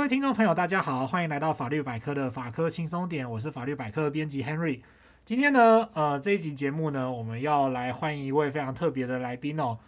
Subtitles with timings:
[0.00, 4.80] 各位听众朋友，大家好，欢迎来到法律百科的法科轻松点，我是法律百科的编辑 Henry。
[5.26, 9.78] 今天呢，呃，这一集节目呢，我们要来欢迎一位非常特别的来宾哦，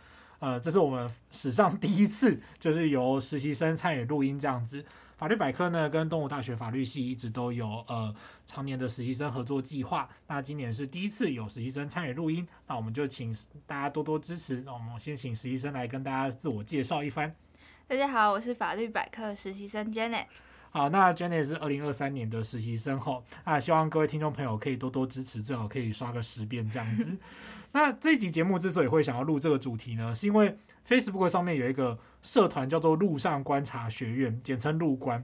[0.40, 4.84] 呃，这是我们史上第一次，就是由实习生参与录音这样子。
[5.16, 10.06] 法律百科呢，跟东吴大学法律系一直都有呃常年的实习生合作计划。
[10.26, 13.34] 那今年是第一次有实习生参与录音，那我们就请
[13.66, 14.60] 大家多多支持。
[14.66, 17.34] 那我们先请实习生来跟大家自我介绍一番。
[17.92, 20.24] 大家好，我是法律百科实习生 Janet。
[20.70, 27.15] 好，那 Janet 是二零二三年的实习生后，那希望各位听众朋友可以多多支持，最好可以刷个十遍这样子。
[27.73, 30.56] 那这一集节目之所以会想要录这个主题呢，是因为
[30.88, 35.23] Facebook 上面有一个社团叫做“路上观察学院”，简称“路观”。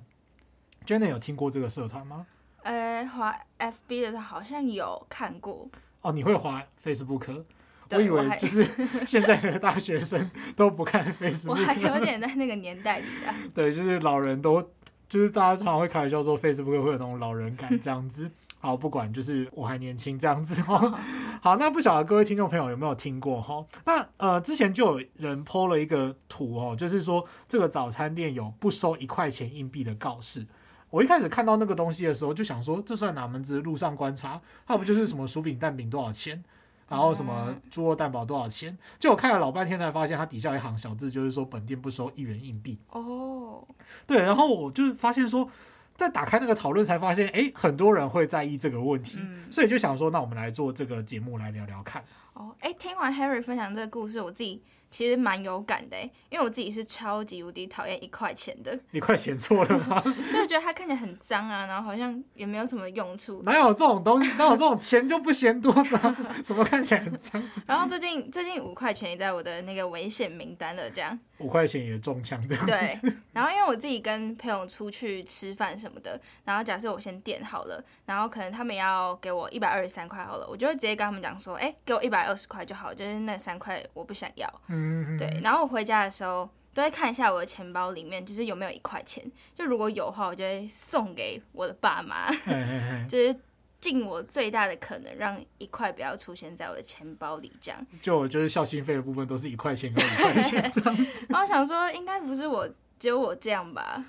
[0.84, 2.26] Janet 有听过这个社团吗？
[2.64, 5.66] 呃，滑 FB 的时候好像有看过。
[6.02, 7.44] 哦，你会滑 Facebook？
[7.90, 8.64] 我以为就是
[9.06, 11.50] 现在的大学生都不看 Facebook。
[11.50, 13.32] 我还 有点在那个年代里的。
[13.54, 14.62] 对，就是老人都，
[15.08, 18.30] 就是大家常常会开玩笑说 Facebook 会有那种老人感 这样子。
[18.60, 20.98] 好，不管就是我还年轻这样子哦。
[21.40, 23.64] 好，那不晓得各位听众朋友有没有听过哈？
[23.84, 30.44] 那呃，之前就有人 po 了一个图哦，就是说这个早餐店有不收一块钱硬币的告示。
[30.90, 34.40] 我一开始看到那个东西的时候，就想说这算哪门子路上观察？
[34.66, 36.42] 它不就是什么薯饼蛋饼多少钱，
[36.88, 38.76] 然后什么猪肉蛋堡多少钱？
[38.98, 42.78] 就我看了老半天才发现，它底下一行小字就是说本店不收一元硬币。
[42.90, 43.66] 哦，
[44.06, 45.50] 对，然后我就发现说。
[45.98, 52.04] 在打开那个讨论，才发现，哎，很多人会在意这个问题，嗯、所以就想说，那我们来做这个节目来聊聊看。
[52.34, 54.62] 哦，哎，听完 Harry 分享这个故事，我自己。
[54.90, 55.96] 其实蛮有感的，
[56.30, 58.78] 因为我自己是超级无敌讨厌一块钱的。
[58.90, 60.02] 一块钱错了吗？
[60.32, 63.42] 就觉得它看起来很脏啊，然后好像也没有什么用处。
[63.44, 64.32] 哪有这种东西？
[64.38, 66.16] 哪有这种钱就不嫌多的？
[66.44, 67.42] 什么看起来很脏？
[67.66, 71.18] 然后最近最近五块钱也在我的那个危险名单了，这样。
[71.38, 72.66] 五块钱也中枪这样。
[72.66, 72.98] 对。
[73.32, 84.52] 然后因为我自己跟朋友出去吃饭什么的，然后假设我先点好了，然后可能他们要给我一百二十三块好了，我就会直接跟他们讲说，哎，给我一百二十块就好，就是那三块我不想要。
[84.66, 84.77] 嗯。
[85.18, 89.24] 对，然后我回家的时候都会看一下我的钱包里面，就是有没有一块钱。
[89.54, 92.30] 就如果有的话，我就会送给我的爸妈，
[93.08, 93.34] 就是
[93.80, 97.52] 尽我最大的可能，让一块不要出现在我的钱包里。
[97.60, 101.24] 这样，就我觉得孝心费的部分都是一块钱跟一块钱这样子。
[101.30, 102.68] 然后想说，应该不是我
[102.98, 104.04] 只有我这样吧？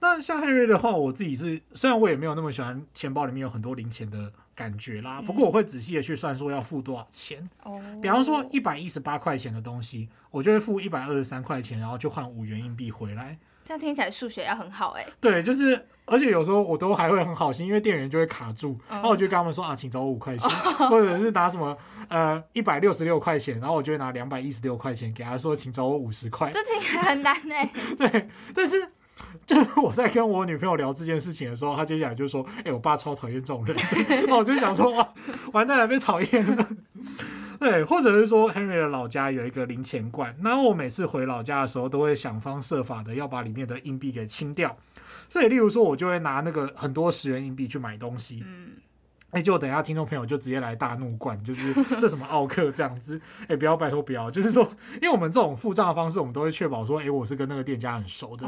[0.00, 4.32] 那像 Henry 的话，我自己是虽然我也没有那么喜欢钱包里面有很多零钱的。
[4.58, 7.48] 感觉啦，不过我会仔细的去算说要付多少钱。
[7.62, 13.38] 哦，比方说一百一十八块钱的东西，我就会付一百二十三块钱，然后就换五元硬币回来。
[13.64, 15.06] 这样听起来数学要很好哎。
[15.20, 20.50] 对，就是，而且有时候我都还会很好心，因为店员就会卡住，然后我就跟他们说啊，请找我五块钱，
[20.88, 26.50] 或者是拿什么呃一百六十六块钱，然后我就会拿两百一十六块钱给他说，请找我五十块。
[26.50, 27.70] 这听起来很难哎。
[27.96, 28.90] 对，但是。
[29.46, 33.76] 就是我在跟我女朋友聊这件事情的时候，她接下来就说：“哎、欸，我爸超讨厌这种人。
[34.26, 35.08] ”那我就想说：“哇，
[35.52, 36.68] 完蛋了，被讨厌了。
[37.58, 44.76] ”对，或者是说，Henry 的老家有一个零钱罐，那我每次回老家的时候，都会想方设法的要把里面的硬币给清掉。
[45.28, 48.44] 所以，例如说，我就会拿那个很多十元硬币去买东西。
[48.46, 48.74] 嗯，
[49.32, 53.20] 哎，就等一下听众朋友就直接来大怒灌，就是这什么奥克这样子。
[53.48, 54.62] 哎，不要，拜托不要，就是说，
[55.02, 58.46] 因为我们这种付账的方式，我们都会确保说，哎，我是跟那个店家很熟的。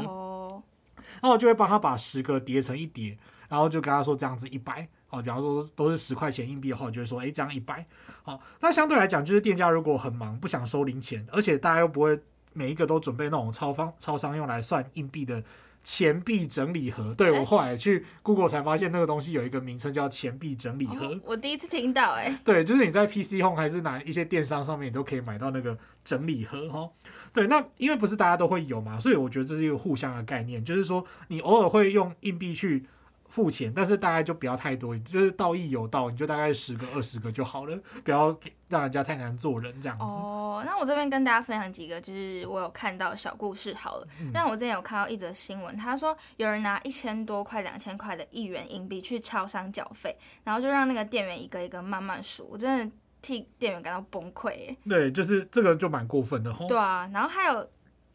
[1.21, 3.17] 然后我就会帮他把十个叠成一叠，
[3.47, 7.85] 然后就跟他说这样子一百，啊，比方说都是十块钱硬币的话，我就会说，哎，这样一百，
[8.23, 8.41] 好。
[8.59, 12.19] 那相对来讲，就是店家如果很忙，不想收零钱，而且大家又不会
[12.53, 15.43] 每一个都准备那种超方超商用来算硬币的
[15.83, 17.13] 钱币整理盒。
[17.15, 21.19] 对，我后来去 Google 才发现，那个东西有一个名称叫钱币整理盒。
[21.25, 26.89] 我第一次听到，哎，对，就是你在 PC Home 还是哪一些电商上面，你都可以买到那个整理盒，哈。
[27.33, 32.85] 对，那因为不是大家都会有嘛，所以我觉得这是一个互相的概念，就是说你偶尔会用硬币去
[33.31, 38.37] 付钱，但是大概就不要太多，就是道义有道，你就大概十个、二十个就好了，不要
[38.67, 40.03] 让人家太难做人这样子。
[40.03, 44.07] 哦，那我这边跟大家分享几个，就是我有看到小故事好了。
[44.33, 52.95] 那、嗯、我之前有看到一则新闻，他说有人拿一千多块、两千块的一元硬币去超商缴费，然后就让那个店员一个一个慢慢数，我真的。
[53.23, 56.65] 替店员感到崩溃，哎，对，就是这个就蛮过分的吼。
[56.67, 57.69] 对啊，然后还有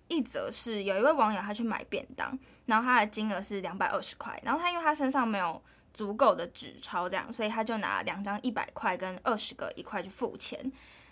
[0.08, 5.60] 一则是有一位网友他去买便当，然后他的金额是两百二十块，然后他因为他身上没有
[5.92, 10.58] 足够的纸钞，这样，所以他就拿两张一百块跟二十个一块去付钱，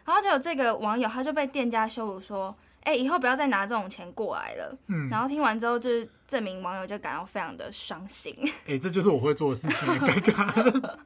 [0.04, 4.76] 然后就有这个网友他就被店家羞辱说，哎，以后不要再拿这种钱过来了。
[4.88, 8.36] 嗯，然后听完之后，就是这名网友就感到非常的伤心。
[8.68, 10.96] 哎，这就是我会做的事情，尴尬。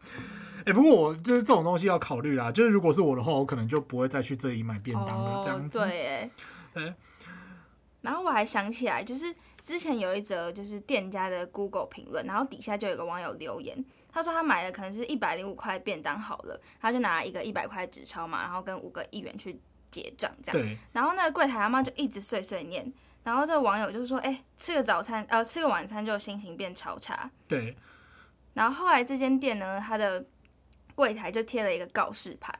[0.66, 2.50] 哎、欸，不过我就是这种东西要考虑啦。
[2.52, 5.40] 就是如果是我的话，我可能就不会再去这里买便当了。
[5.42, 6.30] 这样子，哦、对，
[6.74, 6.94] 哎，
[8.08, 19.60] 然后我还想起来，就是之前有一则就是店家的 Google 评论，然后底下就有个网友留言，他说他买的可能是一百零五块便当好了，他就拿一个一百块纸钞嘛，然后跟五个一元去
[19.90, 20.58] 结账这样。
[20.58, 20.78] 对。
[20.90, 22.90] 然后那个柜台阿妈就一直碎碎念，
[23.24, 27.30] 然后这个网友就是说，哎，吃个早餐，呃，吃个晚餐就心情变超差。
[27.46, 27.76] 对。
[28.54, 30.24] 然后后来这间店呢，它的
[30.94, 32.58] 柜台就贴了一个告示牌。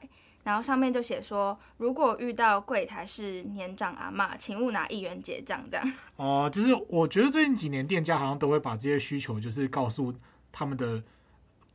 [0.49, 5.63] 然后上面就写说，如果遇到柜台是年长阿妈，请勿拿一元结账。
[5.69, 10.11] 这样 哦、呃，就是我觉得最近几年店家好像都会把这些需求，就是告诉
[10.51, 11.03] 他们的。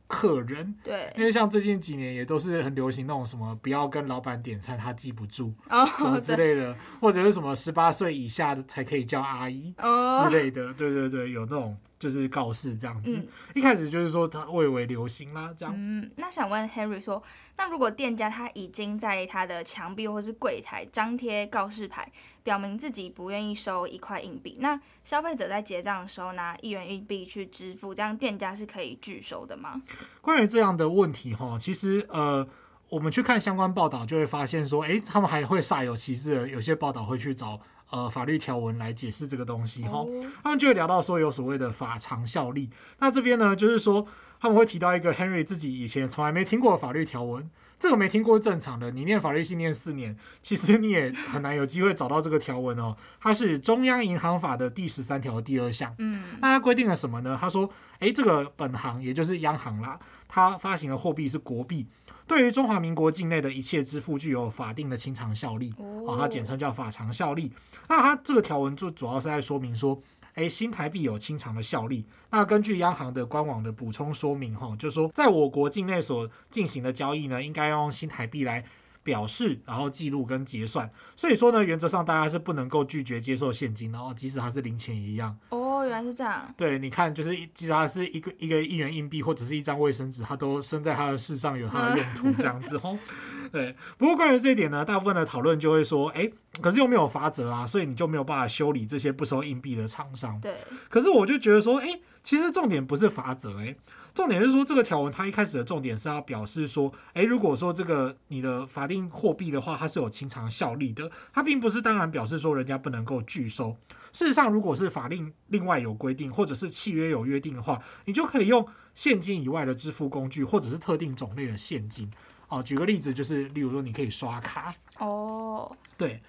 [0.07, 13.17] 客人对，因为像最近几年也都是很流行那种什么不要跟老板点餐，他记不住哦，什么之类的，或者是什么十八岁以下的才可以叫阿姨哦之类的，对对对，有那种就是告示这样子。
[13.17, 15.73] 嗯、一开始就是说它蔚为流行啦，这样。
[15.77, 17.21] 嗯，那想问 Henry 说，
[17.57, 22.11] 那如果店家他已经在他的墙壁或是柜台张贴告示牌，
[22.43, 29.81] 表明自己不愿意收一块硬币，那消费者在结账的时候拿一元硬币去支付，这样店家是可以拒收的吗？
[30.21, 32.47] 关于这样的问题哈，其实呃，
[32.89, 37.59] 我们去看相关报道就会发现说，哎，他们还会煞有其事的，有些报道会去找
[37.89, 40.05] 呃法律条文来解释这个东西哈，
[40.43, 42.69] 他们就会聊到说有所谓的法偿效力。
[42.99, 44.05] 那这边呢，就是说
[44.45, 47.49] 他们会提到一个 Henry 自己以前从来没听过的法律条文。
[47.79, 52.95] 这个没听过是正常的，你念法律系念四年，其实你也很难有机会找到这个条文哦。
[53.19, 55.93] 它是中央银行法的第十三条第二项。
[55.97, 57.35] 嗯，那它规定了什么呢？
[57.41, 57.67] 他说，
[57.99, 61.87] 诶，这个本行也就是央行啦，它发行的货币是国币，
[62.27, 65.73] 对于中华民国境内的一切支付具有法定的清偿效力。
[65.79, 67.51] 哦，它简称叫法偿效力。
[67.89, 69.99] 那它这个条文就主要是在说明说。
[70.35, 72.05] 诶，新台币有清偿的效力。
[72.29, 78.63] 那根据央行的官网的补充说明，哈，就是说在我国境内所进行的交易呢，应该用新台币来
[79.01, 80.89] 表示，然后记录跟结算。
[81.15, 85.37] 所以说呢，原则上大家是不能够拒绝接受现金，的哦即使它是零钱也一样。
[85.49, 86.53] 哦，原来是这样。
[86.57, 92.97] 对，你看，就是即使它是一个一个一元硬币或者是一张卫生纸，它都生在它的世上有它的用途，这样子吼。
[93.51, 96.29] 对，不过关于这一点呢，大部分的讨论就会说，哎，
[96.61, 100.39] 可是又没有法则啊，所以你就没有办法修理这些不收硬币的厂商。
[100.39, 100.53] 对，
[100.89, 103.75] 可是我就觉得说，哎，其实重点不是法则，哎，
[104.13, 113.75] 重点是说这个条文它一开始的重点是要表示说，哎，如果说这个你的法定货币的话，它是有清偿效力的，它并不是当然表示说人家不能够拒收。
[114.11, 122.09] 事实上，如果是法令另外有规定，或者是契约有约定的话，你就可以用现金以外的支付工具，或者是特定种类的现金。
[122.47, 126.21] 哦，举个例子，就是例如说，你可以刷卡哦，对，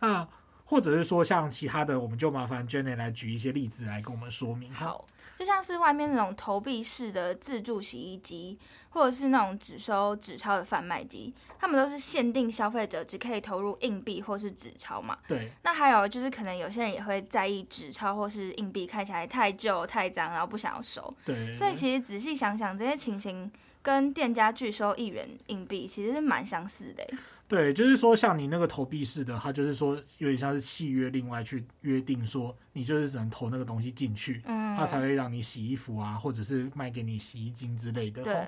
[0.00, 0.26] 那
[0.64, 4.72] 或者是说像其他的，我们就麻烦 Jenny 来举一些例子来跟我们说明。
[4.72, 5.04] 好，
[5.38, 8.58] 就像是外面那种投币式的自助洗衣机，
[8.90, 15.18] 或者是那种只收纸钞的贩卖机，他们都是限定消费者只可以投入硬币或是纸钞嘛。
[15.26, 15.50] 对。
[15.62, 21.12] 那还有就是，可能有些人也会在意纸钞或是硬币看起来太旧太脏，然后不想要收。
[21.24, 21.54] 对。
[21.56, 23.50] 所以其实仔细想想，这些情形。
[23.82, 27.06] 跟店家拒收一元硬币其实是蛮相似的。
[27.48, 38.22] 对，就是说像你那个投币式的，它就是说有点像是契约，另外去约定说你就是只能投那个东西进去，嗯，它才会让你洗衣服啊，或者是卖给你洗衣精之类的。
[38.22, 38.46] 对。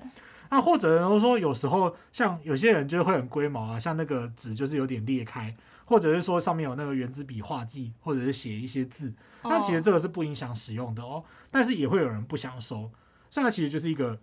[0.49, 5.53] 那或者说有时候像有些人就会很龟毛啊，像那个纸就是有点裂开，
[5.83, 11.21] 或者是说上面有那个原子笔画记，或者是写一些字，那其实这个是不影响使用的哦。
[11.51, 12.89] 但是也会有人不想收，
[13.29, 14.17] 这样其实就是一个。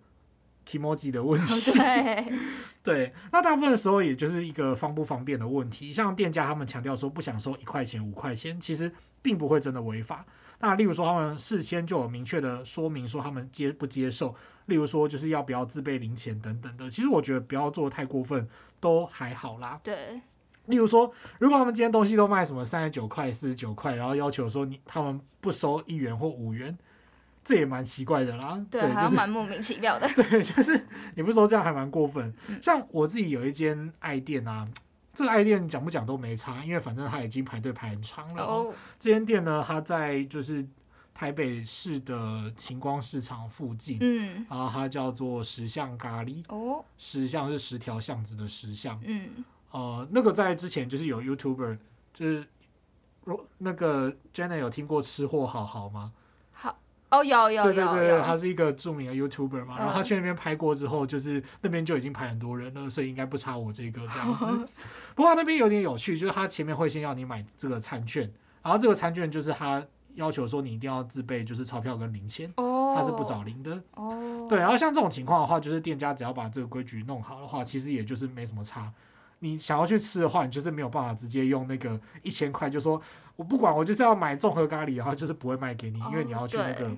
[0.67, 2.33] Kimoji 的问题，对，
[2.83, 5.91] 对，那大部分的时候也就是一个方不方便的问题。
[5.91, 8.91] 像店家他们强调说不想收一块钱、五块钱，其实
[9.21, 10.25] 并不会真的违法。
[10.59, 14.35] 那例如说他们事先就有明确的说明说他们接不接受，
[14.67, 16.89] 例如说就是要不要自备零钱等等的。
[16.89, 18.47] 其实我觉得不要做太过分，
[18.79, 19.79] 都还好啦。
[19.83, 20.21] 对，
[20.67, 26.77] 例如说如果他们今天东西都卖什么三十九块、四十九块，然后要求说你他们不收一元或五元。
[27.43, 30.07] 这也蛮奇怪的啦，对，对，好像蛮莫名其妙的。
[30.13, 32.31] 对，就是你不是说这样还蛮过分。
[32.61, 34.67] 像我自己有一间爱店啊，
[35.13, 38.43] 这个爱店讲不讲都没差，因为反正他已经排队排很长了。
[38.43, 40.63] 哦，这间店呢，它在就是
[41.15, 43.97] 台北市的晴光市场附近。
[43.99, 46.43] 嗯，然后它叫做十巷咖喱。
[46.49, 49.01] 哦，十巷是十条巷子的十巷。
[49.03, 51.79] 嗯，呃，那个在之前就是有 YouTuber，
[52.13, 52.47] 就是
[53.57, 56.13] 那个 Jenna 有听过吃货好好吗？
[56.51, 56.77] 好。
[57.11, 64.67] 哦，有有对对对，有，他是一个著名的 YouTuber 嘛，然后他去那边拍过之后，就是那边就已经排很多人了，所以应该不差我这个这样子。
[65.13, 68.31] 不过那边有点有趣，就是他前面会先要你买这个餐券，
[68.63, 73.81] 然后这个餐券就是他要求说你一定要自备就是钞票跟零钱，他是不找零的。
[73.95, 78.91] 哦，对，然后像这种情况的话，就是店家只要把这个规矩弄好的话，其实也就是没什么差。
[79.41, 82.99] 你想要去吃的话，你就是没有办法直接用那个一千块，就说
[83.35, 86.89] 我不管，我就是要买综合咖喱，然后就是不会卖给你，因为你要去那个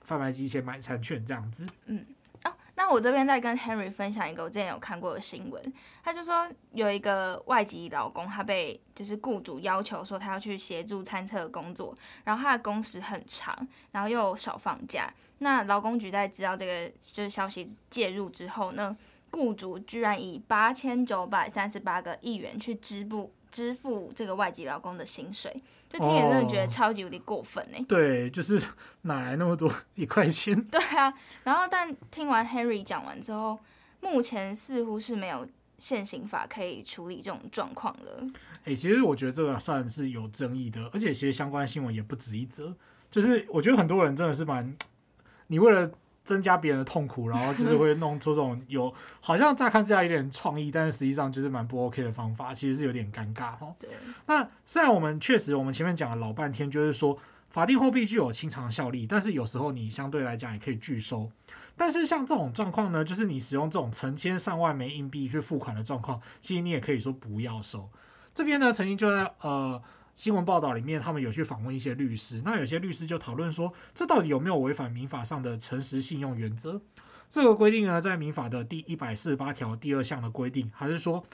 [0.00, 1.66] 贩卖机先买餐券这样子。
[1.86, 2.04] 嗯。
[2.44, 5.60] 哦那我这边再跟 Henry 分享一个我之前有看过的新闻，
[6.04, 15.12] 他就说有一个外籍劳工，他被就是雇主要求说他要去协助餐车工作，然后他的工时很长，然后又少放假。
[15.38, 18.96] 那劳工局在知道这个就是消息介入之后呢，
[19.30, 23.32] 雇主居然以八千九百三十八个亿元去支付。
[23.50, 25.50] 支付这个外籍劳工的薪水，
[25.88, 27.84] 就听人真的觉得超级有点过分呢、欸。
[27.84, 28.60] 对，就是
[29.08, 30.54] 哪来那么多一块钱？
[30.68, 31.10] 对啊，
[31.44, 33.58] 然后但听完 Harry 讲完之后，
[34.00, 38.22] 目前似乎是没有现行法可以处理这种状况了。
[38.64, 42.76] 哎、欸，其实我觉得这个算是有争议的，而且其实相关新闻也不止一则。
[43.10, 44.76] 就是我觉得很多人真的是蛮，
[45.46, 45.90] 你为了。
[46.28, 53.74] 增加别人的痛苦，然后就是会弄出这种有好像乍看之下有点创意，但是实际上就是蛮不 OK 的方法，其实是有点尴尬哈。
[53.78, 53.88] 对。
[54.26, 57.18] 那虽然我们确实我们前面讲了老半天，就是说
[57.48, 61.30] 法定货币具有清偿效力，但是有时候你相对来讲也可以拒收。
[61.74, 67.88] 但是像这种状况呢，就是你使用这种成千上万枚硬币去付款的状况，其实你也可以说不要收。
[68.34, 69.82] 这边呢，曾经就在呃。
[70.18, 76.82] 新闻报道里面，他们有去访问一些律师，那有些律师就讨论说，这到底有没有违反民法上的诚实信用原则？
[77.30, 81.24] 这个规定呢，在民法的第一百四十八条第二项的规定，还是说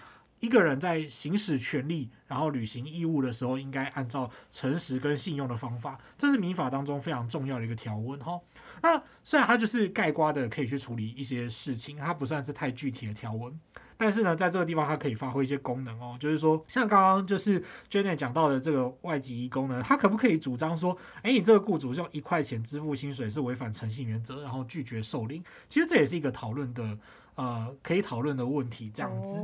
[0.44, 8.38] 一个人在行使权利，然后履行义务的时候，应该按照诚实跟信用的方法，这是民法当中非常重要的一个条文哈。
[8.82, 13.58] 那虽然它就是盖瓜的可以去处理一些事情，它不算是太具体的条文。
[13.96, 25.42] 但是呢，在这个地方它可以发挥一些功能哦，就是说，像刚刚就是 Janet 讲到的这个外籍义工呢，他可不可以主张说，哎，你这个雇主用一块钱支付薪水是违反诚信原则，然后拒绝受领？
[25.70, 26.98] 其实这也是一个讨论的。
[27.36, 29.42] 呃，可以讨论的问题这样子，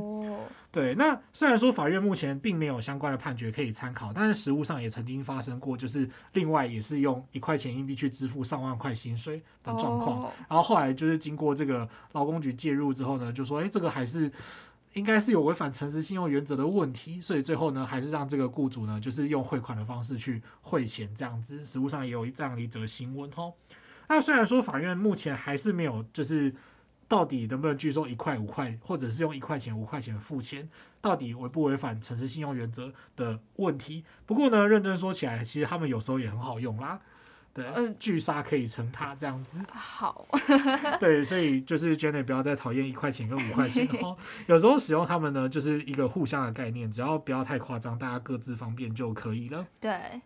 [0.71, 0.95] 对。
[0.95, 10.31] 那虽然说法院目前并没有相关的判决可以参考，但是实务上也曾经发生过，就是另外也是用一块钱硬币去支付上万块薪水的状况。
[10.47, 14.31] 然后后来就是经过这个劳工局介入之后呢，就说，哎，这个还是
[14.93, 21.65] 应该是有违反诚实信用原则的问题，所以最后呢，还是让这个雇主呢，就是用汇款的方式去汇钱这样子。
[21.65, 23.51] 实务上也有这样一则新闻哦。
[24.07, 26.55] 那虽然说法院目前还是没有就是。
[27.11, 30.69] 到底能不能拒收一块五块，或者是用一块钱五块钱付钱？
[31.01, 34.05] 到底违不违反诚实信用原则的问题？
[34.25, 37.01] 不过呢，认真说起来，其实他们有时候也很好用啦。
[37.53, 39.59] 对，嗯聚沙可以成塔这样子。
[39.73, 40.25] 好。
[41.01, 44.15] 对，所以就是 Jenny 不要再讨厌一块钱跟五块钱哦。
[44.47, 49.67] 有时候使用他们呢，就是一个互相的概念，只要不要太夸张，大家各自方便就可以了。
[49.81, 50.21] 对。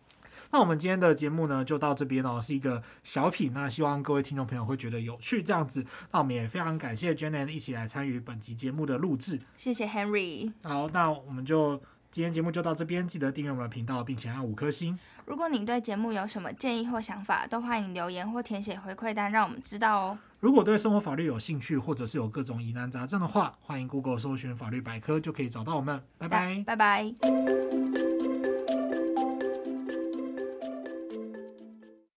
[0.56, 3.52] 那我们今天的节目呢，就到这边哦，是一个小品。
[3.54, 5.86] 那希望各位听众朋友会觉得有趣，这样子。
[6.14, 9.42] 那我们也非常感谢 Janet 一起来参与本集节目的录制。
[9.58, 10.54] 谢谢 Henry。
[10.64, 11.76] 好，那我们就
[12.10, 14.98] 今天节目就到这边，记得订阅我们的频道，并且按五颗星。
[15.26, 20.18] 如果您对节目有什么建议或想法，都欢迎留言或填写回馈单，让我们知道哦。
[20.40, 26.02] 如果对生活法律有兴趣，或者是有各种疑难杂症的话，欢迎 Google 搜寻法律百科，就可以找到我们。
[26.18, 27.65] 拜拜，拜拜。